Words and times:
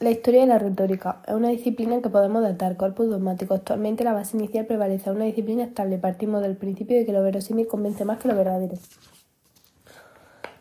La 0.00 0.12
historia 0.12 0.42
de 0.42 0.46
la 0.46 0.60
retórica 0.60 1.22
es 1.26 1.34
una 1.34 1.48
disciplina 1.48 2.00
que 2.00 2.08
podemos 2.08 2.40
datar 2.40 2.76
corpus 2.76 3.10
dogmático. 3.10 3.54
Actualmente 3.54 4.04
la 4.04 4.12
base 4.12 4.36
inicial 4.36 4.64
prevalece, 4.64 5.10
es 5.10 5.16
una 5.16 5.24
disciplina 5.24 5.64
estable. 5.64 5.98
Partimos 5.98 6.40
del 6.40 6.56
principio 6.56 6.96
de 6.96 7.04
que 7.04 7.12
lo 7.12 7.20
verosímil 7.20 7.66
convence 7.66 8.04
más 8.04 8.18
que 8.18 8.28
lo 8.28 8.36
verdadero. 8.36 8.76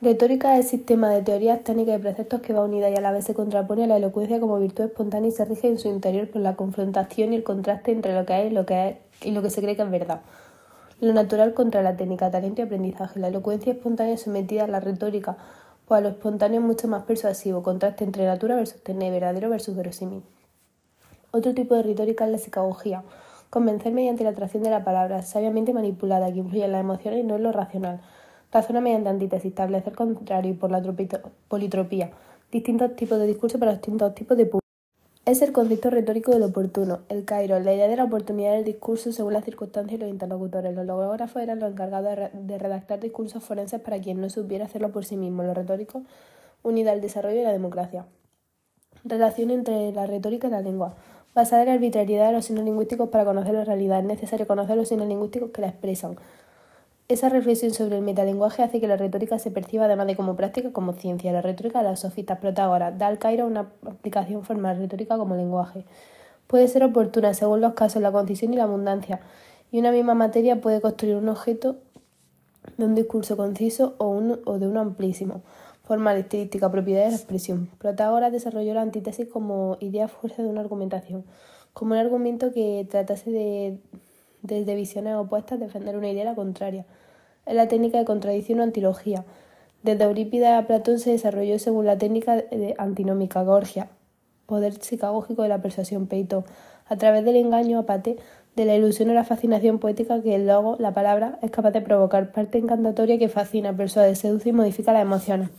Retórica 0.01 0.57
es 0.57 0.65
el 0.65 0.71
sistema 0.71 1.11
de 1.11 1.21
teorías, 1.21 1.63
técnicas 1.63 1.99
y 1.99 2.01
preceptos 2.01 2.41
que 2.41 2.51
va 2.53 2.63
unida 2.63 2.89
y 2.89 2.95
a 2.95 3.01
la 3.01 3.11
vez 3.11 3.25
se 3.25 3.35
contrapone 3.35 3.83
a 3.83 3.87
la 3.87 3.97
elocuencia 3.97 4.39
como 4.39 4.57
virtud 4.59 4.85
espontánea 4.85 5.29
y 5.29 5.31
se 5.31 5.45
rige 5.45 5.67
en 5.67 5.77
su 5.77 5.87
interior 5.87 6.31
por 6.31 6.41
la 6.41 6.55
confrontación 6.55 7.31
y 7.31 7.35
el 7.35 7.43
contraste 7.43 7.91
entre 7.91 8.15
lo 8.15 8.25
que 8.25 8.41
es 8.41 8.51
y 8.51 8.55
lo 8.55 8.65
que, 8.65 8.89
es, 8.89 8.95
y 9.23 9.31
lo 9.31 9.43
que 9.43 9.51
se 9.51 9.61
cree 9.61 9.75
que 9.75 9.83
es 9.83 9.91
verdad. 9.91 10.21
Lo 10.99 11.13
natural 11.13 11.53
contra 11.53 11.83
la 11.83 11.95
técnica, 11.95 12.31
talento 12.31 12.61
y 12.61 12.65
aprendizaje. 12.65 13.19
La 13.19 13.27
elocuencia 13.27 13.73
espontánea 13.73 14.17
sometida 14.17 14.63
a 14.63 14.67
la 14.67 14.79
retórica 14.79 15.37
pues 15.87 15.99
a 15.99 16.01
lo 16.01 16.09
espontáneo 16.09 16.59
es 16.59 16.65
mucho 16.65 16.89
más 16.89 17.03
persuasivo, 17.03 17.63
contraste 17.63 18.03
entre 18.03 18.25
natura 18.25 18.57
versus 18.57 18.83
tener, 18.83 19.09
verdadero 19.11 19.49
versus 19.49 19.73
verosímil. 19.73 20.21
Otro 21.31 21.53
tipo 21.53 21.75
de 21.75 21.83
retórica 21.83 22.25
es 22.25 22.31
la 22.31 22.37
psicagogía, 22.37 23.03
convencer 23.49 23.93
mediante 23.93 24.25
la 24.25 24.31
atracción 24.31 24.63
de 24.63 24.69
la 24.69 24.83
palabra, 24.83 25.21
sabiamente 25.21 25.73
manipulada, 25.73 26.31
que 26.31 26.39
influye 26.39 26.65
en 26.65 26.73
las 26.73 26.81
emociones 26.81 27.21
y 27.21 27.23
no 27.23 27.37
en 27.37 27.43
lo 27.43 27.53
racional. 27.53 28.01
Razona 28.51 28.81
mediante 28.81 29.09
antítesis, 29.09 29.51
establecer 29.51 29.93
contrario 29.93 30.51
y 30.51 30.55
por 30.55 30.71
la 30.71 30.83
politropía, 31.47 32.11
distintos 32.51 32.93
tipos 32.97 33.17
de 33.17 33.27
discurso 33.27 33.57
para 33.57 33.71
distintos 33.71 34.13
tipos 34.13 34.37
de 34.37 34.45
público. 34.45 34.66
Es 35.27 35.41
el 35.41 35.51
concepto 35.51 35.89
retórico 35.89 36.31
del 36.31 36.43
oportuno, 36.43 36.99
el 37.09 37.25
cairo, 37.25 37.59
la 37.59 37.73
idea 37.73 37.89
de 37.89 37.97
la 37.97 38.05
oportunidad 38.05 38.53
del 38.53 38.63
discurso 38.63 39.11
según 39.11 39.33
las 39.33 39.43
circunstancias 39.43 39.99
y 39.99 40.01
los 40.01 40.09
interlocutores. 40.09 40.73
Los 40.73 40.85
logógrafos 40.85 41.41
eran 41.41 41.59
los 41.59 41.69
encargados 41.69 42.17
de 42.31 42.57
redactar 42.57 43.01
discursos 43.01 43.43
forenses 43.43 43.81
para 43.81 43.99
quien 43.99 44.21
no 44.21 44.29
supiera 44.29 44.63
hacerlo 44.63 44.93
por 44.93 45.03
sí 45.03 45.17
mismo. 45.17 45.43
Lo 45.43 45.53
retórico, 45.53 46.03
unida 46.63 46.93
al 46.93 47.01
desarrollo 47.01 47.41
y 47.41 47.43
la 47.43 47.51
democracia. 47.51 48.05
Relación 49.03 49.51
entre 49.51 49.91
la 49.91 50.07
retórica 50.07 50.47
y 50.47 50.51
la 50.51 50.61
lengua. 50.61 50.95
Basada 51.35 51.63
en 51.63 51.67
la 51.67 51.73
arbitrariedad 51.73 52.27
de 52.27 52.31
los 52.31 52.45
signos 52.45 52.63
lingüísticos 52.63 53.09
para 53.09 53.25
conocer 53.25 53.53
la 53.53 53.65
realidad. 53.65 53.99
Es 53.99 54.05
necesario 54.05 54.47
conocer 54.47 54.77
los 54.77 54.87
signos 54.87 55.09
lingüísticos 55.09 55.51
que 55.51 55.59
la 55.59 55.67
expresan. 55.67 56.15
Esa 57.09 57.29
reflexión 57.29 57.71
sobre 57.73 57.95
el 57.95 58.01
metalenguaje 58.01 58.63
hace 58.63 58.81
que 58.81 58.87
la 58.87 58.97
retórica 58.97 59.39
se 59.39 59.49
perciba 59.49 59.85
además 59.85 60.07
de 60.07 60.17
como 60.17 60.35
práctica 60.35 60.73
como 60.73 60.91
ciencia. 60.91 61.31
La 61.31 61.41
retórica 61.41 61.79
de 61.79 61.85
las 61.85 62.01
sofistas 62.01 62.39
protagoras 62.39 62.97
da 62.97 63.07
al 63.07 63.17
Cairo 63.17 63.47
una 63.47 63.69
aplicación 63.85 64.43
formal 64.43 64.77
retórica 64.77 65.17
como 65.17 65.37
lenguaje. 65.37 65.85
Puede 66.47 66.67
ser 66.67 66.83
oportuna 66.83 67.33
según 67.33 67.61
los 67.61 67.75
casos, 67.75 68.01
la 68.01 68.11
concisión 68.11 68.53
y 68.53 68.57
la 68.57 68.63
abundancia, 68.63 69.21
y 69.71 69.79
una 69.79 69.91
misma 69.91 70.15
materia 70.15 70.59
puede 70.59 70.81
construir 70.81 71.15
un 71.15 71.29
objeto 71.29 71.77
de 72.75 72.83
un 72.83 72.93
discurso 72.93 73.37
conciso 73.37 73.95
o, 73.99 74.09
o 74.43 74.59
de 74.59 74.67
uno 74.67 74.81
amplísimo. 74.81 75.43
Formal, 75.83 76.17
estilística, 76.17 76.69
propiedad 76.69 77.05
de 77.05 77.11
la 77.11 77.15
expresión. 77.15 77.69
Protágoras 77.77 78.33
desarrolló 78.33 78.73
la 78.73 78.81
antítesis 78.81 79.29
como 79.29 79.77
idea 79.79 80.09
fuerza 80.09 80.43
de 80.43 80.49
una 80.49 80.59
argumentación, 80.59 81.23
como 81.71 81.93
un 81.93 81.99
argumento 81.99 82.51
que 82.51 82.85
tratase 82.89 83.31
de 83.31 83.79
desde 84.47 84.75
visiones 84.75 85.15
opuestas 85.15 85.59
defender 85.59 85.97
una 85.97 86.09
idea 86.09 86.23
la 86.23 86.35
contraria. 86.35 86.85
Es 87.45 87.55
la 87.55 87.67
técnica 87.67 87.99
de 87.99 88.05
contradicción 88.05 88.59
o 88.59 88.63
antilogía. 88.63 89.25
Desde 89.83 90.03
Eurípides 90.05 90.49
a 90.49 90.65
Platón 90.65 90.99
se 90.99 91.11
desarrolló 91.11 91.59
según 91.59 91.85
la 91.85 91.97
técnica 91.97 92.35
de 92.35 92.75
antinómica 92.77 93.43
Gorgia, 93.43 93.89
poder 94.45 94.73
psicagógico 94.73 95.43
de 95.43 95.49
la 95.49 95.61
persuasión 95.61 96.07
Peito, 96.07 96.45
a 96.87 96.95
través 96.95 97.23
del 97.25 97.35
engaño 97.35 97.79
apate, 97.79 98.17
de 98.55 98.65
la 98.65 98.75
ilusión 98.75 99.09
o 99.11 99.13
la 99.13 99.23
fascinación 99.23 99.77
poética 99.77 100.21
que 100.21 100.33
el 100.33 100.47
logo, 100.47 100.77
la 100.79 100.93
palabra, 100.93 101.37
es 101.43 101.51
capaz 101.51 101.71
de 101.71 101.81
provocar, 101.81 102.31
parte 102.31 102.57
encantatoria 102.57 103.19
que 103.19 103.29
fascina, 103.29 103.77
persuade, 103.77 104.15
seduce 104.15 104.49
y 104.49 104.53
modifica 104.53 104.93
las 104.93 105.03
emociones. 105.03 105.49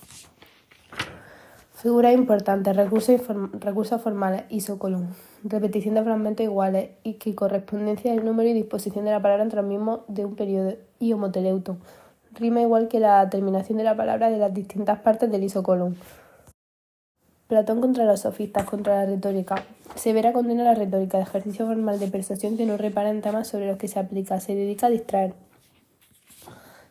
Figuras 1.80 2.12
importantes, 2.12 2.74
recursos, 2.74 3.20
recursos 3.60 4.02
formales, 4.02 4.42
isocolum, 4.48 5.06
repetición 5.44 5.94
de 5.94 6.02
fragmentos 6.02 6.42
iguales 6.42 6.90
y 7.04 7.14
que 7.14 7.36
correspondencia 7.36 8.12
del 8.12 8.24
número 8.24 8.48
y 8.48 8.52
disposición 8.52 9.04
de 9.04 9.12
la 9.12 9.22
palabra 9.22 9.44
entre 9.44 9.62
los 9.62 9.70
mismos 9.70 10.00
de 10.08 10.24
un 10.24 10.34
periodo 10.34 10.74
y 10.98 11.12
homoteleuto. 11.12 11.76
Rima 12.32 12.60
igual 12.62 12.88
que 12.88 12.98
la 12.98 13.30
terminación 13.30 13.78
de 13.78 13.84
la 13.84 13.96
palabra 13.96 14.28
de 14.28 14.38
las 14.38 14.52
distintas 14.52 14.98
partes 14.98 15.30
del 15.30 15.44
isocolum. 15.44 15.94
Platón 17.46 17.80
contra 17.80 18.04
los 18.04 18.22
sofistas, 18.22 18.64
contra 18.64 18.96
la 18.96 19.06
retórica. 19.06 19.64
Severa 19.94 20.32
condena 20.32 20.64
la 20.64 20.74
retórica, 20.74 21.20
ejercicio 21.20 21.64
formal 21.64 22.00
de 22.00 22.08
persuasión 22.08 22.56
que 22.56 22.66
no 22.66 22.76
repara 22.76 23.10
en 23.10 23.22
temas 23.22 23.46
sobre 23.46 23.68
los 23.68 23.76
que 23.76 23.86
se 23.86 24.00
aplica, 24.00 24.40
se 24.40 24.56
dedica 24.56 24.88
a 24.88 24.90
distraer. 24.90 25.32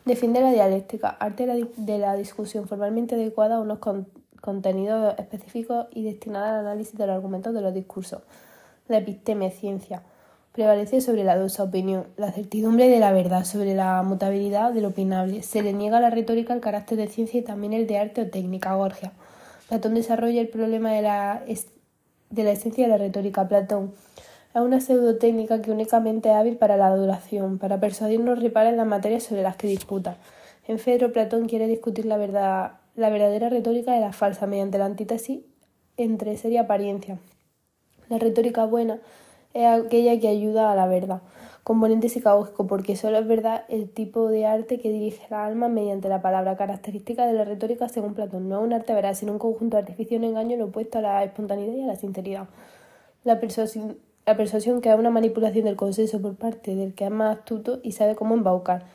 Defiende 0.06 0.40
la 0.40 0.54
dialéctica, 0.54 1.10
arte 1.10 1.46
de 1.76 1.98
la 1.98 2.16
discusión 2.16 2.70
formalmente 2.70 3.16
adecuada 3.16 3.58
a 3.58 3.60
unos 3.60 3.80
contenidos 4.42 5.16
específicos 5.18 5.88
y 5.92 6.04
destinada 6.04 6.60
al 6.60 6.66
análisis 6.66 6.98
de 6.98 7.08
los 7.08 7.16
argumentos 7.16 7.54
de 7.54 7.62
los 7.62 7.74
discursos. 7.74 8.22
La 8.88 8.98
episteme, 8.98 9.52
ciencia, 9.52 10.04
prevalece 10.54 11.02
sobre 11.02 11.24
la 11.24 11.38
dosa 11.38 11.64
opinión, 11.64 12.08
la 12.18 12.32
certidumbre 12.32 12.90
de 12.90 13.00
la 13.00 13.12
verdad, 13.12 13.44
sobre 13.44 13.76
la 13.76 14.02
mutabilidad 14.02 14.74
del 14.74 14.86
opinable. 14.86 15.44
Se 15.44 15.62
le 15.62 15.72
niega 15.72 15.98
a 15.98 16.02
la 16.02 16.10
retórica 16.10 16.54
el 16.54 16.62
carácter 16.62 16.98
de 16.98 17.08
ciencia 17.08 17.40
y 17.40 17.44
también 17.44 17.74
el 17.74 17.86
de 17.86 18.00
arte 18.00 18.22
o 18.22 18.28
técnica, 18.28 18.74
Gorgia. 18.74 19.12
Platón 19.70 19.94
desarrolla 19.94 20.42
el 20.42 20.48
problema 20.48 20.92
de 20.94 21.02
la, 21.02 21.44
de 22.30 22.44
la 22.44 22.52
esencia 22.52 22.86
de 22.86 22.90
la 22.90 22.98
retórica. 22.98 23.48
Platón 23.48 23.94
es 24.56 24.62
una 24.62 24.82
pseudotécnica 24.82 25.62
que 25.62 25.72
únicamente 25.72 26.30
es 26.30 26.36
hábil 26.36 26.58
para 26.58 26.78
la 26.78 26.88
adoración, 26.88 27.60
para 27.60 27.80
persuadirnos 27.80 28.42
repara 28.42 28.70
en 28.70 28.78
las 28.78 28.88
materias 28.88 29.24
sobre 29.24 29.44
las 29.44 29.58
que 29.58 29.68
disputa. 29.68 30.18
En 30.68 30.80
Fedro, 30.80 31.14
Platón 31.14 31.48
quiere 31.48 31.68
discutir 31.68 32.06
la 32.06 32.18
verdad 32.18 32.72
la 32.98 33.10
verdadera 33.10 33.48
retórica 33.50 33.94
de 33.94 34.02
la 34.02 34.12
falsa 34.12 34.48
mediante 34.48 34.80
la 34.80 34.86
antítesis 34.86 35.42
entre 35.98 36.36
ser 36.36 36.52
y 36.52 36.58
apariencia. 36.58 37.20
La 38.10 38.18
retórica 38.18 38.66
buena 38.66 39.00
es 39.54 39.68
aquella 39.68 40.20
que 40.20 40.28
ayuda 40.28 40.72
a 40.72 40.76
la 40.76 40.88
verdad, 40.88 41.22
componente 41.64 42.10
psicológico, 42.10 42.66
porque 42.66 42.96
solo 42.96 43.20
es 43.20 43.28
verdad 43.28 43.66
el 43.70 43.90
tipo 43.90 44.30
de 44.30 44.48
arte 44.48 44.80
que 44.80 44.92
dirige 44.92 45.28
la 45.30 45.46
alma 45.46 45.68
mediante 45.68 46.10
la 46.10 46.24
palabra 46.24 46.58
característica 46.58 47.28
de 47.28 47.34
la 47.34 47.46
retórica 47.46 47.88
según 47.88 48.16
Platón. 48.16 48.50
No 48.50 48.60
es 48.60 48.66
un 48.66 48.74
arte 48.74 48.94
veraz, 48.94 49.20
sino 49.20 49.32
un 49.32 49.40
conjunto 49.40 49.78
de 49.78 49.84
artificio 49.84 50.20
y 50.20 50.26
engaño 50.26 50.58
lo 50.58 50.66
opuesto 50.66 50.98
a 50.98 51.02
la 51.02 51.24
espontaneidad 51.24 51.76
y 51.76 51.84
a 51.84 51.88
la 51.88 51.96
sinceridad. 51.96 52.48
La 53.24 53.40
persuasión, 53.40 53.98
la 54.26 54.36
persuasión 54.36 54.82
que 54.82 54.90
es 54.90 54.98
una 54.98 55.12
manipulación 55.12 55.66
del 55.66 55.76
consenso 55.76 56.20
por 56.20 56.36
parte 56.36 56.76
del 56.76 56.96
que 56.96 57.06
es 57.06 57.12
más 57.12 57.38
astuto 57.38 57.80
y 57.84 57.92
sabe 57.92 58.16
cómo 58.16 58.34
embaucar 58.34 58.86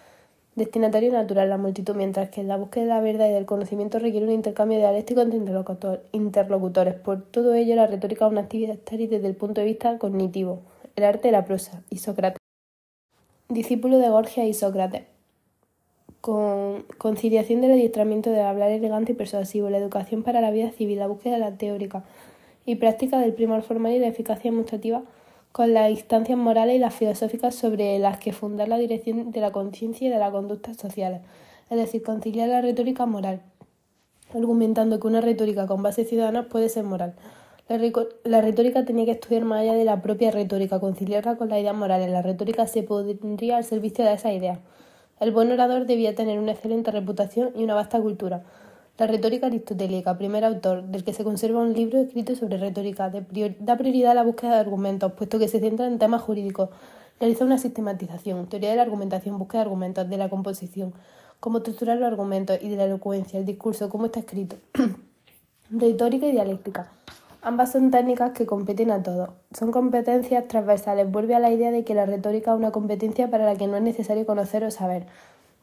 destinatario 0.54 1.12
natural, 1.12 1.48
la 1.48 1.56
multitud, 1.56 1.94
mientras 1.94 2.30
que 2.30 2.42
la 2.42 2.56
búsqueda 2.56 2.84
de 2.84 2.88
la 2.90 3.00
verdad 3.00 3.28
y 3.28 3.32
del 3.32 3.46
conocimiento 3.46 3.98
requiere 3.98 4.26
un 4.26 4.32
intercambio 4.32 4.78
dialéctico 4.78 5.22
entre 5.22 5.38
interlocutores. 6.12 6.94
Por 6.94 7.22
todo 7.22 7.54
ello, 7.54 7.74
la 7.76 7.86
retórica 7.86 8.26
es 8.26 8.32
una 8.32 8.42
actividad 8.42 8.74
estéril 8.74 9.10
desde 9.10 9.28
el 9.28 9.36
punto 9.36 9.60
de 9.60 9.66
vista 9.66 9.98
cognitivo, 9.98 10.60
el 10.96 11.04
arte 11.04 11.28
de 11.28 11.32
la 11.32 11.44
prosa, 11.44 11.82
y 11.90 11.98
Sócrates. 11.98 12.38
Discípulo 13.48 13.98
de 13.98 14.08
Gorgia 14.08 14.44
y 14.46 14.54
Sócrates. 14.54 15.02
Con 16.20 16.82
conciliación 16.98 17.60
del 17.60 17.72
adiestramiento 17.72 18.30
de 18.30 18.42
hablar 18.42 18.70
elegante 18.70 19.12
y 19.12 19.14
persuasivo, 19.14 19.70
la 19.70 19.78
educación 19.78 20.22
para 20.22 20.40
la 20.40 20.50
vida 20.50 20.70
civil, 20.70 20.98
la 20.98 21.08
búsqueda 21.08 21.34
de 21.34 21.40
la 21.40 21.56
teórica 21.56 22.04
y 22.64 22.76
práctica 22.76 23.18
del 23.18 23.32
primor 23.32 23.62
formal 23.62 23.92
y 23.92 23.98
la 23.98 24.06
eficacia 24.06 24.50
demostrativa 24.50 25.02
con 25.52 25.74
las 25.74 25.90
instancias 25.90 26.38
morales 26.38 26.76
y 26.76 26.78
las 26.78 26.94
filosóficas 26.94 27.54
sobre 27.54 27.98
las 27.98 28.18
que 28.18 28.32
fundar 28.32 28.68
la 28.68 28.78
dirección 28.78 29.30
de 29.30 29.40
la 29.40 29.52
conciencia 29.52 30.08
y 30.08 30.10
de 30.10 30.18
las 30.18 30.30
conductas 30.30 30.76
sociales, 30.76 31.20
es 31.70 31.78
decir, 31.78 32.02
conciliar 32.02 32.48
la 32.48 32.62
retórica 32.62 33.06
moral, 33.06 33.42
argumentando 34.34 34.98
que 34.98 35.06
una 35.06 35.20
retórica 35.20 35.66
con 35.66 35.82
base 35.82 36.04
ciudadana 36.04 36.48
puede 36.48 36.68
ser 36.68 36.84
moral. 36.84 37.14
La, 38.24 38.40
retórica 38.40 38.84
tenía 38.84 39.06
que 39.06 39.12
estudiar 39.12 39.44
más 39.44 39.60
allá 39.60 39.74
de 39.74 39.84
la 39.84 40.02
propia 40.02 40.30
retórica, 40.30 40.80
conciliarla 40.80 41.36
con 41.36 41.48
las 41.48 41.60
ideas 41.60 41.74
morales. 41.74 42.10
La 42.10 42.20
retórica 42.20 42.66
se 42.66 42.82
pondría 42.82 43.56
al 43.56 43.64
servicio 43.64 44.04
de 44.04 44.12
esa 44.12 44.32
idea. 44.32 44.60
El 45.20 45.30
buen 45.30 45.50
orador 45.52 45.86
debía 45.86 46.14
tener 46.14 46.38
una 46.38 46.52
excelente 46.52 46.90
reputación 46.90 47.50
y 47.54 47.62
una 47.64 47.74
vasta 47.74 48.00
cultura. 48.00 48.42
La 48.98 49.06
retórica 49.06 49.46
aristotélica, 49.46 50.18
primer 50.18 50.44
autor 50.44 50.84
del 50.84 51.02
que 51.02 51.12
se 51.12 51.24
conserva 51.24 51.60
un 51.60 51.72
libro 51.72 51.98
escrito 51.98 52.36
sobre 52.36 52.58
retórica, 52.58 53.10
da 53.10 53.76
prioridad 53.76 54.12
a 54.12 54.14
la 54.14 54.22
búsqueda 54.22 54.54
de 54.54 54.60
argumentos, 54.60 55.12
puesto 55.12 55.38
que 55.38 55.48
se 55.48 55.60
centra 55.60 55.86
en 55.86 55.98
temas 55.98 56.22
jurídicos. 56.22 56.68
Realiza 57.18 57.44
una 57.44 57.58
sistematización, 57.58 58.46
teoría 58.48 58.70
de 58.70 58.76
la 58.76 58.82
argumentación, 58.82 59.38
búsqueda 59.38 59.60
de 59.60 59.64
argumentos, 59.64 60.10
de 60.10 60.16
la 60.16 60.28
composición, 60.28 60.92
cómo 61.40 61.58
estructurar 61.58 61.98
los 61.98 62.06
argumentos 62.06 62.58
y 62.60 62.68
de 62.68 62.76
la 62.76 62.84
elocuencia, 62.84 63.38
el 63.38 63.46
discurso, 63.46 63.88
cómo 63.88 64.06
está 64.06 64.20
escrito. 64.20 64.56
retórica 65.70 66.26
y 66.26 66.32
dialéctica. 66.32 66.92
Ambas 67.40 67.72
son 67.72 67.90
técnicas 67.90 68.32
que 68.32 68.46
competen 68.46 68.90
a 68.90 69.02
todos. 69.02 69.30
Son 69.52 69.72
competencias 69.72 70.46
transversales. 70.46 71.10
Vuelve 71.10 71.34
a 71.34 71.40
la 71.40 71.50
idea 71.50 71.72
de 71.72 71.82
que 71.82 71.94
la 71.94 72.06
retórica 72.06 72.52
es 72.52 72.58
una 72.58 72.70
competencia 72.70 73.30
para 73.30 73.44
la 73.44 73.56
que 73.56 73.66
no 73.66 73.76
es 73.76 73.82
necesario 73.82 74.26
conocer 74.26 74.62
o 74.64 74.70
saber. 74.70 75.06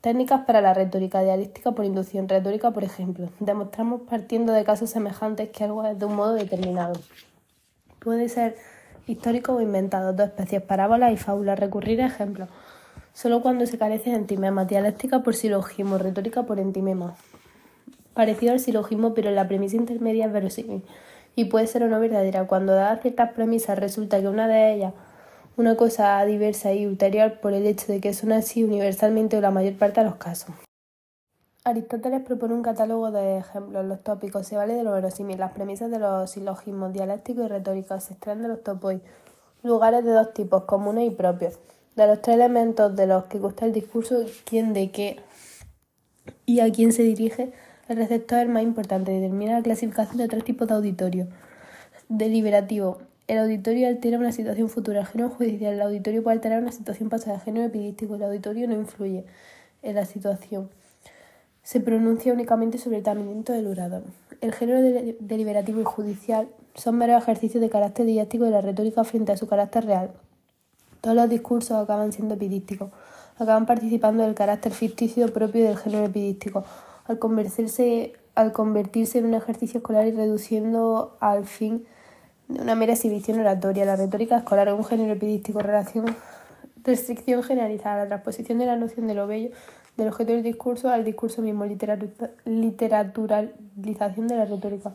Técnicas 0.02 0.46
para 0.46 0.62
la 0.62 0.74
retórica 0.74 1.22
dialéctica 1.22 1.74
por 1.74 1.84
inducción. 1.84 2.30
Retórica, 2.30 2.72
por 2.72 2.86
ejemplo. 2.86 3.28
Demostramos 3.42 4.02
partiendo 4.10 4.54
de 4.54 4.64
casos 4.64 4.90
semejantes 4.92 5.50
que 5.50 5.66
algo 5.66 5.84
es 5.84 6.00
de 6.00 6.06
un 6.06 6.16
modo 6.16 6.36
determinado. 6.36 6.94
Puede 8.00 8.30
ser 8.30 8.56
histórico 9.08 9.54
o 9.54 9.62
inventado. 9.62 10.14
Dos 10.14 10.28
especies, 10.28 10.62
parábolas 10.62 11.12
y 11.12 11.18
fábulas. 11.18 11.60
Recurrir 11.60 12.02
a 12.02 12.06
ejemplos. 12.06 12.48
Solo 13.14 13.42
cuando 13.42 13.66
se 13.66 13.78
carece 13.78 14.12
de 14.12 14.16
entimema. 14.16 14.64
Dialéctica 14.64 15.22
por 15.22 15.36
silogismo. 15.36 15.98
Retórica 15.98 16.44
por 16.44 16.60
entimema. 16.60 17.18
Parecido 18.14 18.54
al 18.54 18.62
silogismo, 18.62 19.14
pero 19.14 19.32
la 19.32 19.50
premisa 19.50 19.76
intermedia 19.76 20.28
es 20.28 20.32
verosímil. 20.32 20.84
y 21.36 21.46
puede 21.46 21.68
ser 21.68 21.84
o 21.84 21.88
no 21.90 22.00
verdadera. 22.00 22.48
Cuando 22.48 22.74
dadas 22.74 23.02
ciertas 23.02 23.34
premisas 23.34 23.78
resulta 23.78 24.20
que 24.20 24.28
una 24.28 24.48
de 24.48 24.74
ellas, 24.74 24.94
una 25.60 25.76
cosa 25.76 26.24
diversa 26.26 26.74
y 26.74 26.86
ulterior 26.86 27.40
por 27.42 27.54
el 27.54 27.66
hecho 27.66 27.92
de 27.92 28.00
que 28.00 28.14
son 28.14 28.32
así 28.32 28.64
universalmente 28.64 29.38
o 29.38 29.42
la 29.42 29.52
mayor 29.52 29.78
parte 29.78 30.00
de 30.00 30.06
los 30.06 30.16
casos. 30.16 30.56
Aristóteles 31.66 32.22
propone 32.22 32.54
un 32.54 32.64
catálogo 32.64 33.12
de 33.12 33.40
ejemplos. 33.40 33.86
Los 33.86 34.02
tópicos 34.02 34.48
se 34.48 34.56
vale 34.56 34.74
de 34.74 34.84
lo 34.84 34.94
verosímil. 34.94 35.38
Las 35.38 35.52
premisas 35.52 35.92
de 35.92 36.00
los 36.00 36.32
silogismos 36.32 36.94
dialécticos 36.94 37.46
y 37.46 37.48
retóricos 37.50 38.06
se 38.06 38.14
extraen 38.14 38.42
de 38.42 38.48
los 38.48 38.64
topoi. 38.64 39.02
Lugares 39.62 40.06
de 40.06 40.12
dos 40.12 40.34
tipos, 40.34 40.64
comunes 40.64 41.06
y 41.06 41.10
propios. 41.10 41.60
De 41.98 42.08
los 42.08 42.22
tres 42.22 42.38
elementos 42.38 42.96
de 42.96 43.08
los 43.08 43.26
que 43.26 43.40
gusta 43.40 43.66
el 43.66 43.74
discurso, 43.74 44.24
quién 44.46 44.72
de 44.72 44.92
qué 44.92 45.20
y 46.46 46.62
a 46.62 46.72
quién 46.72 46.94
se 46.94 47.04
dirige, 47.04 47.52
el 47.90 47.98
receptor 47.98 48.40
es 48.40 48.46
el 48.46 48.50
más 48.50 48.64
importante. 48.64 49.12
Determina 49.12 49.58
la 49.58 49.64
clasificación 49.64 50.18
de 50.18 50.30
tres 50.30 50.46
tipos 50.46 50.70
de 50.70 50.76
auditorio. 50.76 51.28
Deliberativo. 52.08 53.09
El 53.30 53.38
auditorio 53.38 53.88
altera 53.88 54.18
una 54.18 54.34
situación 54.34 54.68
futura. 54.68 55.00
El 55.00 55.08
género 55.08 55.30
judicial. 55.30 55.76
El 55.76 55.82
auditorio 55.82 56.22
puede 56.22 56.36
alterar 56.36 56.62
una 56.62 56.74
situación 56.74 57.08
pasada. 57.08 57.40
género 57.40 57.68
epidístico. 57.68 58.16
El 58.16 58.24
auditorio 58.24 58.68
no 58.68 58.74
influye 58.76 59.24
en 59.82 59.96
la 59.96 60.04
situación 60.04 60.70
se 61.70 61.80
pronuncia 61.80 62.34
únicamente 62.34 62.80
sobre 62.80 62.98
el 62.98 63.04
tratamiento 63.04 63.54
del 63.54 63.68
orador. 63.68 64.02
El 64.42 64.54
género 64.54 64.82
deliberativo 65.20 65.80
y 65.82 65.84
judicial 65.84 66.48
son 66.74 66.98
meros 66.98 67.22
ejercicios 67.22 67.62
de 67.62 67.70
carácter 67.70 68.08
didáctico 68.08 68.46
de 68.46 68.50
la 68.50 68.62
retórica 68.62 69.04
frente 69.04 69.34
a 69.34 69.38
su 69.38 69.48
carácter 69.48 69.86
real. 69.86 70.10
Todos 71.00 71.16
los 71.16 71.30
discursos 71.30 71.78
acaban 71.78 72.12
siendo 72.12 72.34
epidísticos, 72.34 72.90
acaban 73.38 73.68
participando 73.68 74.24
del 74.24 74.34
carácter 74.34 74.72
ficticio 74.72 75.32
propio 75.32 75.64
del 75.64 75.78
género 75.78 76.06
epidístico, 76.06 76.64
al 77.06 77.20
convertirse, 77.20 78.14
al 78.34 78.52
convertirse 78.52 79.20
en 79.20 79.26
un 79.26 79.36
ejercicio 79.36 79.78
escolar 79.78 80.08
y 80.08 80.12
reduciendo 80.12 81.18
al 81.20 81.46
fin 81.46 81.86
de 82.50 82.62
una 82.62 82.76
mera 82.76 82.94
exhibición 82.94 83.40
oratoria. 83.40 83.86
La 83.86 83.96
retórica 83.96 84.38
escolar 84.38 84.68
es 84.68 84.74
un 84.74 84.84
género 84.84 85.14
epidístico, 85.14 85.60
relación, 85.60 86.06
restricción 86.84 87.42
generalizada, 87.44 88.04
la 88.04 88.08
transposición 88.08 88.58
de 88.58 88.66
la 88.66 88.76
noción 88.76 89.08
de 89.08 89.14
lo 89.14 89.28
bello 89.28 89.52
del 90.00 90.08
objeto 90.10 90.34
del 90.34 90.44
discurso 90.44 90.90
al 90.90 91.04
discurso 91.04 91.42
mismo, 91.42 91.66
literaturalización 92.46 94.28
de 94.28 94.36
la 94.36 94.46
retórica. 94.46 94.94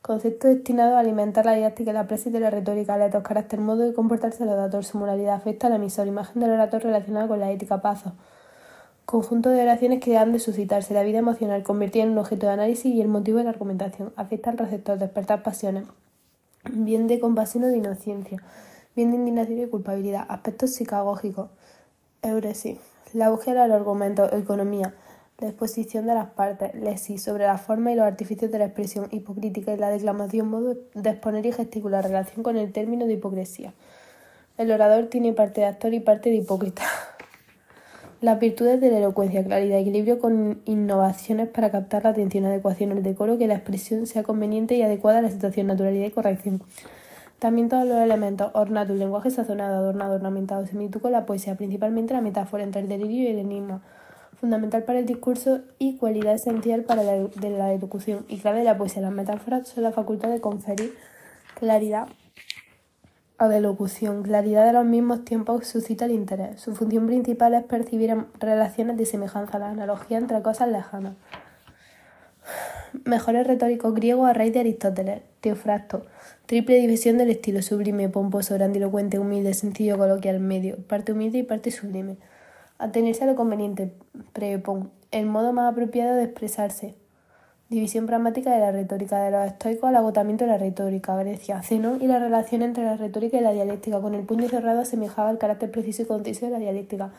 Concepto 0.00 0.46
destinado 0.48 0.96
a 0.96 1.00
alimentar 1.00 1.44
la 1.44 1.54
didáctica 1.54 1.90
y 1.90 1.94
la 1.94 2.06
praxis 2.06 2.32
de 2.32 2.40
la 2.40 2.50
retórica, 2.50 2.96
letos, 2.96 3.22
carácter, 3.24 3.58
modo 3.60 3.82
de 3.82 3.92
comportarse 3.92 4.44
del 4.44 4.54
orador, 4.54 4.84
su 4.84 4.96
moralidad 4.96 5.34
afecta 5.34 5.66
al 5.66 5.74
emisor, 5.74 6.06
imagen 6.06 6.40
del 6.40 6.52
orator 6.52 6.84
relacionada 6.84 7.26
con 7.26 7.40
la 7.40 7.50
ética, 7.50 7.82
paso. 7.82 8.12
Conjunto 9.04 9.50
de 9.50 9.60
oraciones 9.62 10.00
que 10.00 10.16
han 10.16 10.32
de 10.32 10.38
suscitarse, 10.38 10.94
la 10.94 11.02
vida 11.02 11.18
emocional, 11.18 11.64
convertida 11.64 12.04
en 12.04 12.10
un 12.10 12.18
objeto 12.18 12.46
de 12.46 12.52
análisis 12.52 12.94
y 12.94 13.00
el 13.00 13.08
motivo 13.08 13.38
de 13.38 13.44
la 13.44 13.50
argumentación, 13.50 14.12
afecta 14.16 14.50
al 14.50 14.58
receptor, 14.58 14.98
despertar 14.98 15.42
pasiones, 15.42 15.84
bien 16.64 17.06
de 17.06 17.20
compasión 17.20 17.64
o 17.64 17.68
de 17.68 17.78
inocencia, 17.78 18.42
bien 18.96 19.10
de 19.10 19.16
indignación 19.16 19.60
y 19.60 19.66
culpabilidad, 19.66 20.26
aspectos 20.28 20.74
psicagógicos, 20.74 21.50
euresis, 22.22 22.78
la 23.12 23.30
búsqueda 23.30 23.62
del 23.62 23.72
argumento, 23.72 24.32
economía, 24.34 24.94
la 25.38 25.48
exposición 25.48 26.06
de 26.06 26.14
las 26.14 26.30
partes, 26.30 26.74
lesis, 26.74 27.22
sobre 27.22 27.44
la 27.44 27.58
forma 27.58 27.92
y 27.92 27.94
los 27.94 28.04
artificios 28.04 28.50
de 28.50 28.58
la 28.58 28.64
expresión, 28.64 29.08
hipocrítica 29.12 29.72
y 29.72 29.76
la 29.76 29.88
declamación, 29.88 30.48
modo 30.48 30.76
de 30.94 31.10
exponer 31.10 31.46
y 31.46 31.52
gesticular, 31.52 32.04
relación 32.04 32.42
con 32.42 32.56
el 32.56 32.72
término 32.72 33.06
de 33.06 33.14
hipocresía. 33.14 33.72
El 34.56 34.72
orador 34.72 35.06
tiene 35.06 35.32
parte 35.32 35.60
de 35.60 35.68
actor 35.68 35.94
y 35.94 36.00
parte 36.00 36.30
de 36.30 36.36
hipócrita. 36.36 36.82
Las 38.20 38.40
virtudes 38.40 38.80
de 38.80 38.90
la 38.90 38.98
elocuencia, 38.98 39.44
claridad, 39.44 39.78
equilibrio 39.78 40.18
con 40.18 40.60
innovaciones 40.64 41.48
para 41.48 41.70
captar 41.70 42.02
la 42.02 42.10
atención, 42.10 42.46
adecuación 42.46 42.90
el 42.90 43.04
decoro, 43.04 43.38
que 43.38 43.46
la 43.46 43.54
expresión 43.54 44.08
sea 44.08 44.24
conveniente 44.24 44.74
y 44.74 44.82
adecuada 44.82 45.20
a 45.20 45.22
la 45.22 45.30
situación, 45.30 45.68
naturalidad 45.68 46.06
y 46.06 46.10
corrección. 46.10 46.60
También 47.38 47.68
todos 47.68 47.86
los 47.86 47.96
elementos, 47.98 48.50
ornato, 48.54 48.92
lenguaje 48.94 49.30
sazonado, 49.30 49.76
adornado, 49.76 50.16
ornamentado, 50.16 50.66
similitud 50.66 51.00
con 51.00 51.12
la 51.12 51.26
poesía, 51.26 51.54
principalmente 51.54 52.12
la 52.12 52.20
metáfora 52.20 52.64
entre 52.64 52.80
el 52.80 52.88
delirio 52.88 53.22
y 53.22 53.26
el 53.28 53.38
enigma, 53.38 53.82
fundamental 54.40 54.82
para 54.82 54.98
el 54.98 55.06
discurso 55.06 55.60
y 55.78 55.96
cualidad 55.96 56.34
esencial 56.34 56.82
para 56.82 57.04
la, 57.04 57.12
de 57.12 57.50
la 57.50 57.72
y 57.72 58.38
clave 58.38 58.58
de 58.58 58.64
la 58.64 58.76
poesía. 58.76 59.00
Las 59.00 59.12
metáforas 59.12 59.68
son 59.68 59.84
la 59.84 59.92
facultad 59.92 60.30
de 60.30 60.40
conferir 60.40 60.92
claridad 61.54 62.08
a 63.38 63.46
la 63.46 63.56
elocución. 63.56 64.22
Claridad 64.22 64.66
de 64.66 64.72
los 64.72 64.84
mismos 64.84 65.24
tiempos 65.24 65.66
suscita 65.66 66.04
el 66.04 66.10
interés. 66.10 66.60
Su 66.60 66.74
función 66.74 67.06
principal 67.06 67.54
es 67.54 67.64
percibir 67.64 68.14
relaciones 68.38 68.96
de 68.96 69.06
semejanza, 69.06 69.58
la 69.58 69.70
analogía 69.70 70.18
entre 70.18 70.42
cosas 70.42 70.68
lejanas. 70.68 71.14
Mejores 73.04 73.46
retóricos 73.46 73.94
griegos 73.94 74.28
a 74.28 74.32
raíz 74.32 74.52
de 74.52 74.60
Aristóteles, 74.60 75.22
Teofrasto. 75.40 76.06
Triple 76.46 76.80
división 76.80 77.18
del 77.18 77.30
estilo 77.30 77.62
sublime, 77.62 78.08
pomposo, 78.08 78.54
grandilocuente, 78.54 79.18
humilde, 79.18 79.54
sencillo, 79.54 79.98
coloquial, 79.98 80.40
medio, 80.40 80.76
parte 80.76 81.12
humilde 81.12 81.38
y 81.38 81.42
parte 81.42 81.70
sublime. 81.70 82.16
Atenerse 82.78 83.24
a 83.24 83.26
lo 83.26 83.36
conveniente, 83.36 83.92
prepon, 84.32 84.90
el 85.10 85.26
modo 85.26 85.52
más 85.52 85.70
apropiado 85.70 86.16
de 86.16 86.24
expresarse. 86.24 86.94
División 87.70 88.06
pragmática 88.06 88.50
de 88.50 88.60
la 88.60 88.72
retórica 88.72 89.22
de 89.22 89.30
los 89.30 89.46
estoicos 89.46 89.90
al 89.90 89.96
agotamiento 89.96 90.46
de 90.46 90.52
la 90.52 90.56
retórica, 90.56 91.14
Grecia, 91.16 91.62
Zenón 91.62 92.00
y 92.00 92.06
la 92.06 92.18
relación 92.18 92.62
entre 92.62 92.82
la 92.82 92.96
retórica 92.96 93.36
y 93.36 93.42
la 93.42 93.52
dialéctica. 93.52 94.00
Con 94.00 94.14
el 94.14 94.24
puño 94.24 94.48
cerrado 94.48 94.80
asemejaba 94.80 95.30
el 95.30 95.36
carácter 95.36 95.70
preciso 95.70 96.00
y 96.00 96.06
conciso 96.06 96.46
de 96.46 96.52
la 96.52 96.58
dialéctica, 96.60 97.10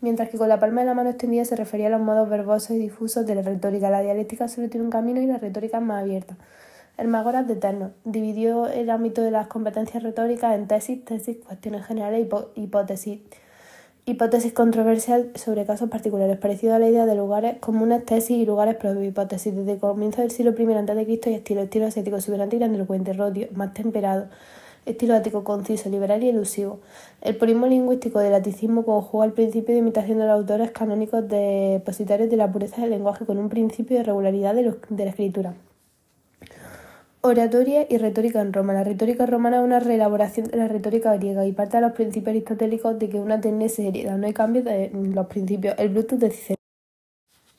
mientras 0.00 0.28
que 0.28 0.38
con 0.38 0.48
la 0.48 0.60
palma 0.60 0.82
de 0.82 0.86
la 0.86 0.94
mano 0.94 1.10
extendida 1.10 1.44
se 1.44 1.56
refería 1.56 1.88
a 1.88 1.90
los 1.90 2.00
modos 2.00 2.28
verbosos 2.28 2.76
y 2.76 2.78
difusos 2.78 3.26
de 3.26 3.34
la 3.34 3.42
retórica. 3.42 3.90
La 3.90 4.00
dialéctica 4.00 4.46
solo 4.46 4.68
tiene 4.68 4.84
un 4.84 4.92
camino 4.92 5.20
y 5.20 5.26
la 5.26 5.38
retórica 5.38 5.78
es 5.78 5.82
más 5.82 6.04
abierta. 6.04 6.36
Hermágoras 6.96 7.48
de 7.48 7.54
Eterno 7.54 7.90
dividió 8.04 8.68
el 8.68 8.90
ámbito 8.90 9.22
de 9.22 9.32
las 9.32 9.48
competencias 9.48 10.04
retóricas 10.04 10.54
en 10.54 10.68
tesis, 10.68 11.04
tesis, 11.04 11.38
cuestiones 11.44 11.84
generales 11.84 12.28
y 12.54 12.62
hipótesis. 12.62 13.18
Hipótesis 14.08 14.54
controversial 14.54 15.32
sobre 15.34 15.66
casos 15.66 15.90
particulares, 15.90 16.38
parecido 16.38 16.72
a 16.74 16.78
la 16.78 16.88
idea 16.88 17.04
de 17.04 17.14
lugares 17.14 17.58
comunes, 17.58 18.06
tesis 18.06 18.38
y 18.38 18.46
lugares 18.46 18.76
propios. 18.76 19.04
Hipótesis 19.04 19.54
desde 19.54 19.72
el 19.72 19.78
comienzo 19.78 20.22
del 20.22 20.30
siglo 20.30 20.54
I 20.58 20.64
a.C. 20.72 21.30
y 21.30 21.34
estilo, 21.34 21.60
estilo 21.60 21.86
ascético, 21.86 22.16
exuberante 22.16 22.56
y 22.56 22.58
grandilocuente, 22.58 23.12
rodio, 23.12 23.48
más 23.52 23.74
temperado, 23.74 24.28
estilo 24.86 25.14
ático, 25.14 25.44
conciso, 25.44 25.90
liberal 25.90 26.24
y 26.24 26.30
elusivo. 26.30 26.78
El 27.20 27.36
purismo 27.36 27.66
lingüístico 27.66 28.20
del 28.20 28.32
laticismo 28.32 28.82
conjuga 28.82 29.26
el 29.26 29.32
principio 29.32 29.74
de 29.74 29.80
imitación 29.80 30.16
de 30.16 30.24
los 30.24 30.32
autores 30.32 30.70
canónicos 30.70 31.28
depositarios 31.28 32.30
de 32.30 32.38
la 32.38 32.50
pureza 32.50 32.80
del 32.80 32.92
lenguaje 32.92 33.26
con 33.26 33.36
un 33.36 33.50
principio 33.50 33.98
de 33.98 34.04
regularidad 34.04 34.54
de 34.54 35.04
la 35.04 35.10
escritura. 35.10 35.52
Oratoria 37.20 37.84
y 37.90 37.98
retórica 37.98 38.40
en 38.40 38.52
Roma. 38.52 38.72
La 38.74 38.84
retórica 38.84 39.26
romana 39.26 39.56
es 39.56 39.64
una 39.64 39.80
reelaboración 39.80 40.46
de 40.46 40.56
la 40.56 40.68
retórica 40.68 41.16
griega 41.16 41.44
y 41.46 41.52
parte 41.52 41.78
de 41.78 41.80
los 41.80 41.92
principios 41.92 42.28
aristotélicos 42.28 42.96
de 42.96 43.08
que 43.08 43.18
una 43.18 43.40
técnica 43.40 43.74
se 43.74 43.88
hereda. 43.88 44.16
No 44.16 44.26
hay 44.28 44.32
cambio 44.32 44.62
de 44.62 44.92
los 44.92 45.26
principios. 45.26 45.74
El 45.78 45.88
Brutus 45.88 46.20
de 46.20 46.30
Cicerón. 46.30 46.56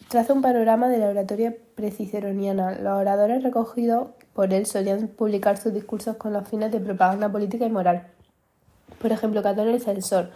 Traza 0.08 0.32
un 0.32 0.42
panorama 0.42 0.88
de 0.88 1.00
la 1.00 1.10
oratoria 1.10 1.54
preciceroniana. 1.76 2.80
Los 2.80 2.94
oradores 2.94 3.44
recogidos 3.44 4.08
por 4.34 4.54
él 4.54 4.66
solían 4.66 5.10
publicar 5.10 5.58
sus 5.58 5.74
discursos 5.74 6.16
con 6.16 6.32
los 6.32 6.48
fines 6.48 6.72
de 6.72 6.80
propaganda 6.80 7.30
política 7.30 7.66
y 7.66 7.70
moral. 7.70 8.08
Por 9.02 9.12
ejemplo, 9.12 9.44
Catón 9.44 9.68
el 9.68 9.82
censor. 9.82 10.30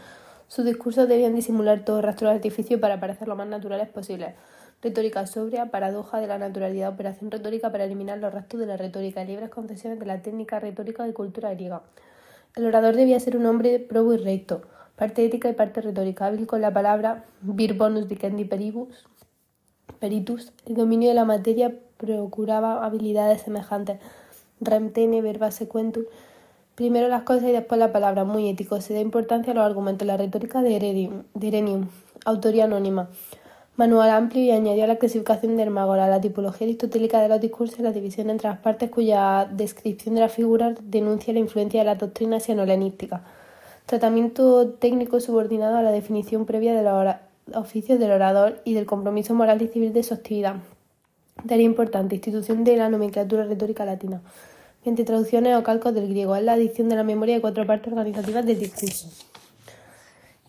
Sus 0.50 0.66
discursos 0.66 1.08
debían 1.08 1.34
disimular 1.34 1.86
todo 1.86 2.02
rastro 2.02 2.28
de 2.28 2.36
artificio 2.36 2.82
para 2.82 3.00
parecer 3.00 3.30
lo 3.30 3.38
más 3.38 3.48
naturales 3.48 3.88
posible 3.88 4.36
retórica 4.84 5.26
sobria, 5.26 5.68
paradoja 5.68 6.20
de 6.20 6.28
la 6.28 6.38
naturalidad, 6.38 6.90
operación 6.90 7.32
retórica 7.32 7.72
para 7.72 7.86
eliminar 7.86 8.18
los 8.20 8.34
restos 8.34 8.60
de 8.60 8.66
la 8.66 8.76
retórica, 8.76 9.24
libres 9.24 9.50
concesiones 9.50 9.98
de 9.98 10.06
la 10.06 10.22
técnica 10.22 10.60
retórica 10.60 11.04
de 11.04 11.14
cultura 11.14 11.54
griega. 11.54 11.82
El 12.56 12.66
orador 12.66 12.96
debía 12.96 13.20
ser 13.20 13.38
un 13.38 13.46
hombre 13.46 13.80
probo 13.80 14.14
y 14.14 14.18
recto, 14.18 14.62
parte 14.98 15.26
ética 15.26 15.50
y 15.50 15.54
parte 15.54 15.82
retórica, 15.82 16.26
hábil 16.26 16.46
con 16.46 16.62
la 16.62 16.74
palabra, 16.74 17.24
vir 17.42 17.76
bonus 17.76 18.10
dicendi 18.10 18.44
peribus, 18.44 19.08
peritus, 20.00 20.52
el 20.68 20.76
dominio 20.76 21.08
de 21.10 21.16
la 21.16 21.26
materia 21.26 21.74
procuraba 21.98 22.86
habilidades 22.86 23.42
semejantes, 23.42 24.00
remtene 24.60 25.22
verba 25.22 25.50
sequentur, 25.52 26.10
primero 26.76 27.08
las 27.08 27.24
cosas 27.24 27.46
y 27.46 27.54
después 27.54 27.80
la 27.80 27.94
palabra, 27.94 28.26
muy 28.26 28.50
ético, 28.50 28.82
se 28.82 28.94
da 28.94 29.00
importancia 29.00 29.54
a 29.54 29.56
los 29.56 29.66
argumentos, 29.66 30.06
la 30.06 30.18
retórica 30.18 30.62
de 30.62 30.76
Herenium, 30.76 31.88
autoría 32.26 32.66
anónima. 32.66 33.10
Manual 33.76 34.12
amplio 34.12 34.44
y 34.44 34.52
añadió 34.52 34.84
a 34.84 34.88
la 34.88 34.98
clasificación 34.98 35.58
de 35.58 35.64
Hermágora 35.64 36.08
la 36.08 36.22
tipología 36.22 36.66
aristotélica 36.66 37.20
de 37.22 37.28
los 37.28 37.42
discursos 37.42 37.80
y 37.80 37.82
la 37.82 37.92
división 37.92 38.30
entre 38.30 38.48
las 38.48 38.60
partes 38.60 38.92
cuya 38.92 39.50
descripción 39.52 40.14
de 40.14 40.22
la 40.22 40.30
figura 40.30 40.76
denuncia 40.84 41.34
la 41.34 41.40
influencia 41.40 41.80
de 41.80 41.86
la 41.88 41.96
doctrina 41.96 42.40
xenohelenística. 42.40 43.24
Tratamiento 43.88 44.70
técnico 44.74 45.20
subordinado 45.20 45.78
a 45.78 45.82
la 45.82 45.92
definición 45.92 46.46
previa 46.46 46.76
de 46.76 46.84
los 46.84 47.16
oficios 47.56 47.98
del 47.98 48.12
orador 48.12 48.62
y 48.64 48.76
del 48.76 48.86
compromiso 48.86 49.34
moral 49.34 49.60
y 49.64 49.68
civil 49.68 49.92
de 49.92 50.04
su 50.04 50.14
actividad. 50.14 50.58
Tarea 51.48 51.66
importante, 51.66 52.14
institución 52.14 52.64
de 52.64 52.78
la 52.78 52.90
nomenclatura 52.90 53.44
retórica 53.44 53.86
latina. 53.86 54.22
Mediante 54.82 55.04
traducciones 55.04 55.58
o 55.58 55.64
calcos 55.64 55.96
del 55.96 56.10
griego, 56.10 56.36
es 56.36 56.44
la 56.44 56.54
adición 56.54 56.90
de 56.90 56.96
la 56.96 57.04
memoria 57.04 57.36
de 57.36 57.42
cuatro 57.42 57.66
partes 57.66 57.92
organizativas 57.92 58.46
del 58.46 58.60
discurso. 58.60 59.33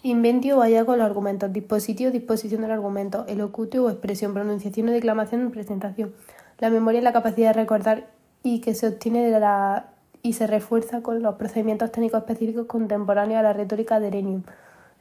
Inventio 0.07 0.59
o 0.59 0.61
hallazgo 0.61 0.93
de 0.93 0.99
los 0.99 1.07
argumentos. 1.07 1.51
Dispositivo, 1.51 2.11
disposición 2.11 2.61
del 2.61 2.73
argumento. 2.73 3.25
Elocutio 3.27 3.85
o 3.85 3.89
expresión, 3.89 4.35
pronunciación 4.35 4.91
o 4.91 4.93
declamación 4.93 5.41
en 5.41 5.51
presentación. 5.51 6.13
La 6.59 6.69
memoria 6.69 6.99
es 6.99 7.05
la 7.05 7.15
capacidad 7.15 7.49
de 7.49 7.63
recordar 7.63 8.05
y 8.43 8.61
que 8.61 8.75
se 8.75 8.87
obtiene 8.87 9.25
de 9.25 9.41
la 9.41 9.87
y 10.21 10.35
se 10.35 10.47
refuerza 10.47 11.01
con 11.01 11.23
los 11.23 11.37
procedimientos 11.37 11.91
técnicos 11.91 12.21
específicos 12.21 12.67
contemporáneos 12.67 13.39
a 13.39 13.43
la 13.45 13.55
retórica 13.55 13.99
de 13.99 14.09
Erenium, 14.09 14.43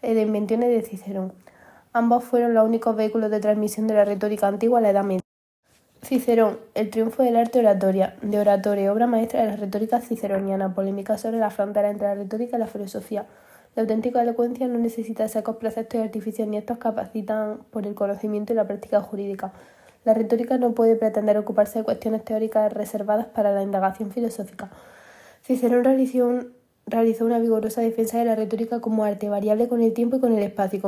de 0.02 0.22
invenciones 0.22 0.70
de 0.70 0.82
Cicerón. 0.84 1.34
Ambos 1.92 2.24
fueron 2.24 2.54
los 2.54 2.66
únicos 2.66 2.96
vehículos 2.96 3.30
de 3.30 3.42
transmisión 3.42 3.88
de 3.88 3.96
la 3.96 4.06
retórica 4.06 4.48
antigua 4.48 4.80
a 4.80 4.82
la 4.84 4.92
Edad 4.92 5.04
Media. 5.04 5.20
Cicerón, 6.02 6.60
el 6.76 6.90
triunfo 6.90 7.24
del 7.24 7.36
arte 7.36 7.60
oratoria, 7.60 8.16
de 8.22 8.40
oratoria, 8.40 8.94
obra 8.94 9.08
maestra 9.08 9.42
de 9.42 9.48
la 9.48 9.56
retórica 9.58 10.00
ciceroniana, 10.00 10.74
polémica 10.74 11.18
sobre 11.18 11.40
la 11.40 11.50
frontera 11.50 11.90
entre 11.90 12.08
la 12.08 12.16
retórica 12.16 12.56
y 12.56 12.60
la 12.62 12.68
filosofía. 12.68 13.26
La 13.76 13.82
auténtica 13.82 14.22
elocuencia 14.22 14.68
no 14.68 14.78
necesita 14.78 15.28
secos 15.28 15.56
preceptos 15.56 16.00
y 16.00 16.04
artificios 16.04 16.48
ni 16.48 16.58
estos 16.58 16.78
capacitan 16.78 17.60
por 17.72 17.88
el 17.88 17.96
conocimiento 17.96 18.54
y 18.54 18.56
la 18.56 18.68
práctica 18.68 19.02
jurídica. 19.02 19.52
La 20.06 20.14
retórica 20.14 20.60
no 20.60 20.74
puede 20.74 20.96
pretender 20.96 21.38
ocuparse 21.38 21.80
de 21.80 21.86
cuestiones 21.86 22.24
teóricas 22.24 22.72
reservadas 22.72 23.28
para 23.28 23.52
la 23.52 23.64
indagación 23.64 24.12
filosófica. 24.12 24.70
Cicerón 25.44 25.84
realizó, 25.84 27.26
una 27.26 27.40
vigorosa 27.40 27.82
defensa 27.82 28.20
de 28.20 28.26
la 28.26 28.36
retórica 28.36 28.80
como 28.80 29.06
arte 29.06 29.30
variable 29.30 29.68
con 29.68 29.82
el 29.82 29.94
tiempo 29.94 30.18
y 30.18 30.20
con 30.20 30.34
el 30.34 30.44
espacio 30.44 30.80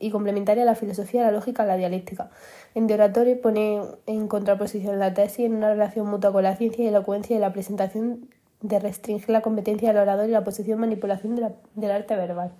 y, 0.00 0.10
complementaria 0.10 0.64
a 0.64 0.66
la 0.66 0.74
filosofía, 0.74 1.22
la 1.22 1.30
lógica, 1.30 1.64
la 1.64 1.76
dialéctica. 1.76 2.30
En 2.74 2.88
De 2.88 2.94
Oratore 2.94 3.36
pone 3.36 3.80
en 4.06 4.26
contraposición 4.26 4.98
la 4.98 5.14
tesis 5.14 5.46
en 5.46 5.54
una 5.54 5.68
relación 5.68 6.08
mutua 6.08 6.32
con 6.32 6.42
la 6.42 6.56
ciencia 6.56 6.84
y 6.84 6.88
elocuencia 6.88 7.36
y 7.36 7.38
la 7.38 7.52
presentación 7.52 8.28
de 8.64 8.78
restringir 8.80 9.28
la 9.28 9.42
competencia 9.42 9.88
del 9.90 9.98
orador 9.98 10.26
y 10.26 10.32
la 10.32 10.42
posición 10.42 10.80
manipulación 10.80 11.38
del 11.74 11.90
arte 11.90 12.16
verbal. 12.16 12.52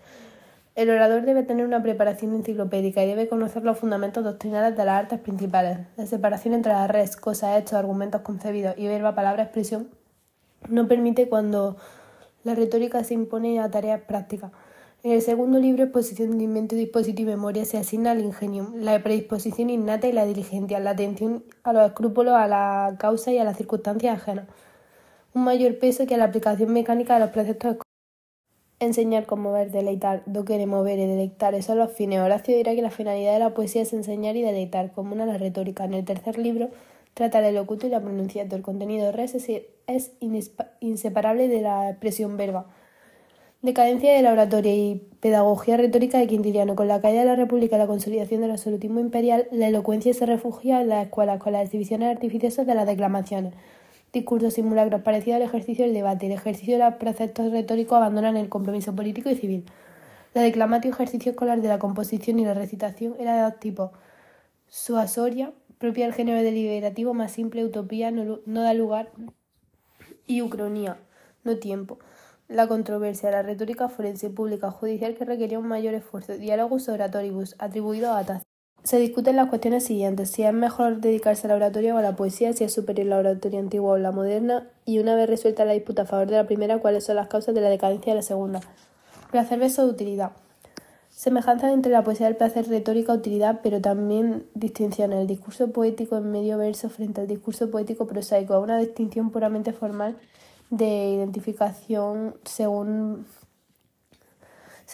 El 0.75 0.91
orador 0.91 1.23
debe 1.23 1.45
tener 1.45 1.65
una 1.65 1.83
preparación 1.83 2.35
enciclopédica 2.35 3.03
y 3.03 3.07
debe 3.07 3.27
conocer 3.27 3.65
los 3.65 3.79
fundamentos 3.79 4.23
doctrinales 4.23 4.77
de 4.77 4.85
las 4.85 5.01
artes 5.01 5.19
principales. 5.21 5.79
La 5.97 6.07
separación 6.07 6.53
entre 6.53 6.73
la 6.73 6.87
res, 6.89 7.17
cosa, 7.17 7.57
hechos, 7.57 7.75
argumentos 7.75 8.21
concebidos 8.21 8.75
y 8.77 8.87
verba, 8.87 9.15
palabra, 9.15 9.45
expresión 9.45 9.89
no 10.69 10.89
permite 10.89 11.29
cuando 11.29 11.77
la 12.43 12.55
retórica 12.55 13.03
se 13.03 13.15
impone 13.15 13.61
a 13.61 13.71
tareas 13.71 14.03
prácticas. 14.03 14.53
En 15.03 15.13
el 15.13 15.23
segundo 15.23 15.59
libro, 15.59 15.85
exposición 15.85 16.37
de 16.39 16.45
invento, 16.45 16.77
dispositivo 16.77 17.31
y 17.31 17.35
memoria, 17.35 17.65
se 17.65 17.79
asigna 17.79 18.11
al 18.13 18.21
ingenio, 18.21 18.73
la 18.75 19.03
predisposición 19.03 19.71
innata 19.71 20.07
y 20.09 20.13
la 20.13 20.25
diligencia, 20.25 20.81
la 20.81 20.91
atención 20.91 21.45
a 21.63 21.73
los 21.73 21.87
escrúpulos, 21.87 22.35
a 22.35 22.49
la 22.49 22.97
causa 22.99 23.31
y 23.33 23.39
a 23.39 23.45
las 23.45 23.57
circunstancias 23.57 24.17
ajenas. 24.17 24.47
Un 25.35 25.43
mayor 25.43 25.79
peso 25.81 26.07
que 26.07 26.17
la 26.17 26.27
aplicación 26.27 26.73
mecánica 26.73 27.15
de 27.15 27.21
los 27.21 27.31
preceptos 27.31 27.79
Enseñar, 28.79 29.27
conmover, 29.27 29.71
deleitar, 29.71 30.23
doquere, 30.27 30.67
mover 30.67 30.99
y 30.99 31.07
deleitar, 31.07 31.55
esos 31.55 31.67
son 31.67 31.79
los 31.79 31.93
fines. 31.93 32.21
Horacio 32.21 32.57
dirá 32.57 32.75
que 32.75 32.83
la 32.83 32.91
finalidad 32.91 33.33
de 33.33 33.39
la 33.39 33.55
poesía 33.55 33.83
es 33.83 33.93
enseñar 33.93 34.37
y 34.37 34.43
deleitar, 34.43 34.93
como 34.93 35.15
una 35.15 35.27
la 35.27 35.39
retórica. 35.39 35.85
En 35.85 35.95
el 35.95 36.05
tercer 36.05 36.39
libro, 36.39 36.71
trata 37.15 37.47
el 37.49 37.55
locuto 37.55 37.87
y 37.87 37.91
la 37.91 38.01
pronunciación. 38.01 38.53
El 38.53 38.63
contenido 38.63 39.11
res 39.11 39.35
es, 39.35 40.13
inseparable 40.81 41.49
de 41.49 41.63
la 41.63 41.91
expresión 41.91 42.37
verba. 42.37 42.67
Decadencia 43.63 44.13
de 44.13 44.23
la 44.23 44.33
oratoria 44.33 44.75
y 44.75 45.03
pedagogía 45.21 45.77
retórica 45.77 46.19
de 46.19 46.27
Quintiliano. 46.27 46.77
Con 46.77 46.89
la 46.89 47.01
caída 47.01 47.21
de 47.21 47.27
la 47.27 47.37
República 47.37 47.77
y 47.77 47.79
la 47.79 47.87
consolidación 47.87 48.41
del 48.41 48.51
absolutismo 48.51 49.01
imperial, 49.01 49.49
la 49.51 49.69
elocuencia 49.69 50.13
se 50.15 50.27
refugia 50.27 50.81
en 50.81 50.89
las 50.89 51.07
escuelas 51.07 51.41
con 51.41 51.55
las 51.55 51.65
exhibiciones 51.65 52.15
artificiosas 52.15 52.67
de 52.67 52.75
las 52.75 52.87
declamaciones. 52.87 53.55
Discursos 54.15 54.55
simulacros 54.55 55.03
parecidos 55.03 55.39
al 55.39 55.43
ejercicio 55.43 55.85
del 55.85 55.93
debate. 55.93 56.27
El 56.27 56.33
ejercicio 56.33 56.79
de 56.79 56.85
los 56.85 56.95
preceptos 56.95 57.51
retóricos 57.51 57.97
abandonan 57.97 58.37
el 58.37 58.49
compromiso 58.49 58.95
político 58.95 59.29
y 59.29 59.35
civil. 59.35 59.65
La 60.35 60.43
declamación 60.43 60.95
ejercicio 60.95 61.33
escolar 61.33 61.61
de 61.61 61.67
la 61.67 61.81
composición 61.81 62.39
y 62.39 62.45
la 62.45 62.55
recitación 62.55 63.17
era 63.19 63.35
de 63.35 63.43
dos 63.43 63.59
tipos. 63.59 63.91
Suasoria, 64.69 65.53
propia 65.79 66.05
del 66.05 66.15
género 66.15 66.41
deliberativo 66.45 67.13
más 67.13 67.33
simple, 67.33 67.65
utopía, 67.65 68.13
no, 68.13 68.39
da 68.47 68.73
lugar, 68.73 69.11
y 70.29 70.43
ucronía, 70.43 70.97
no 71.43 71.57
tiempo. 71.57 71.99
La 72.47 72.69
controversia, 72.69 73.33
la 73.33 73.43
retórica 73.43 73.89
forense, 73.89 74.31
pública, 74.31 74.71
judicial 74.71 75.17
que 75.17 75.25
requería 75.25 75.59
un 75.59 75.67
mayor 75.67 75.93
esfuerzo, 75.95 76.39
diálogos 76.39 76.89
oratoribus, 76.89 77.57
atribuido 77.59 78.13
a 78.13 78.23
Tácito. 78.23 78.54
Se 78.85 78.99
discuten 78.99 79.37
las 79.37 79.49
cuestiones 79.49 79.85
siguientes, 79.85 80.31
si 80.31 80.43
es 80.43 80.53
mejor 80.53 81.01
dedicarse 81.01 81.47
a 81.47 81.49
la 81.49 81.57
oratoria 81.57 81.95
o 81.95 81.97
a 81.97 82.03
la 82.03 82.17
poesía, 82.17 82.53
si 82.53 82.65
es 82.65 82.75
superior 82.75 83.07
la 83.07 83.17
oratoria 83.17 83.59
antigua 83.59 83.95
o 83.95 83.97
la 83.97 84.13
moderna, 84.13 84.69
y 84.85 84.99
una 84.99 85.15
vez 85.15 85.27
resuelta 85.27 85.65
la 85.65 85.73
disputa 85.73 86.03
a 86.03 86.05
favor 86.05 86.27
de 86.27 86.37
la 86.37 86.47
primera, 86.47 86.79
cuáles 86.81 87.05
son 87.05 87.17
las 87.17 87.29
causas 87.29 87.55
de 87.55 87.63
la 87.63 87.71
decadencia 87.71 88.13
de 88.13 88.19
la 88.19 88.23
segunda. 88.23 88.61
Placer 89.31 89.59
verso 89.59 89.87
de 89.87 89.91
utilidad. 89.91 90.33
Semejanza 91.09 91.73
entre 91.73 91.93
la 91.93 92.05
poesía 92.05 92.27
del 92.27 92.37
placer, 92.37 92.69
retórica, 92.69 93.15
utilidad, 93.15 93.61
pero 93.63 93.81
también 93.81 94.45
distinción. 94.53 95.15
El 95.15 95.27
discurso 95.27 95.71
poético 95.71 96.19
en 96.19 96.31
medio 96.31 96.59
verso 96.59 96.91
frente 96.91 97.23
al 97.23 97.27
discurso 97.27 97.71
poético 97.71 98.07
prosaico, 98.07 98.61
una 98.61 98.77
distinción 98.77 99.31
puramente 99.31 99.73
formal 99.73 100.15
de 100.69 101.09
identificación 101.09 102.35
según 102.45 103.25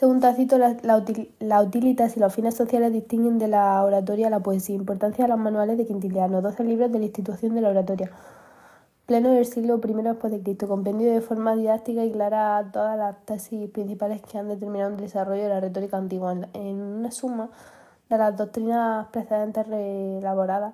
según 0.00 0.18
Tácito, 0.20 0.56
la, 0.56 0.78
la, 0.82 1.62
utilitas 1.62 2.16
y 2.16 2.20
los 2.20 2.34
fines 2.34 2.54
sociales 2.54 2.90
distinguen 2.90 3.38
de 3.38 3.48
la 3.48 3.84
oratoria 3.84 4.28
a 4.28 4.30
la 4.30 4.40
poesía. 4.40 4.74
Importancia 4.74 5.26
de 5.26 5.28
los 5.28 5.38
manuales 5.38 5.76
de 5.76 5.84
Quintiliano, 5.86 6.40
12 6.40 6.64
libros 6.64 6.90
de 6.90 6.98
la 7.00 7.04
institución 7.04 7.54
de 7.54 7.60
la 7.60 7.68
oratoria 7.68 8.10
pleno 9.04 9.30
del 9.30 9.44
siglo 9.44 9.78
I 9.84 9.92
después 10.02 10.32
de 10.32 10.40
Cristo, 10.40 10.68
compendio 10.68 11.12
de 11.12 11.20
forma 11.20 11.54
didáctica 11.54 12.02
y 12.02 12.12
clara 12.12 12.70
todas 12.72 12.96
las 12.96 13.14
tesis 13.26 13.68
principales 13.68 14.22
que 14.22 14.38
han 14.38 14.48
determinado 14.48 14.92
el 14.92 14.96
desarrollo 14.96 15.42
de 15.42 15.48
la 15.50 15.60
retórica 15.60 15.98
antigua. 15.98 16.34
En 16.54 16.80
una 16.80 17.10
suma 17.10 17.50
de 18.08 18.16
las 18.16 18.34
doctrinas 18.38 19.08
precedentes 19.08 19.66
reelaboradas 19.66 20.72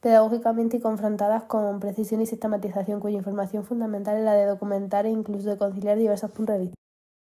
pedagógicamente 0.00 0.78
y 0.78 0.80
confrontadas 0.80 1.42
con 1.42 1.80
precisión 1.80 2.22
y 2.22 2.26
sistematización, 2.26 3.00
cuya 3.00 3.18
información 3.18 3.64
fundamental 3.64 4.16
es 4.16 4.24
la 4.24 4.32
de 4.32 4.46
documentar 4.46 5.04
e 5.04 5.10
incluso 5.10 5.50
de 5.50 5.58
conciliar 5.58 5.98
diversos 5.98 6.30
puntos 6.30 6.54
de 6.54 6.62
vista. 6.62 6.83